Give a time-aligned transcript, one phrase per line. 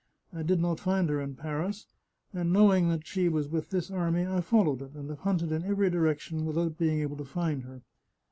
[0.33, 1.85] I did not find her in Paris,
[2.33, 5.91] and knowing she was with this army I followed it, and have hunted in every
[5.91, 7.83] direction with out being able to find her.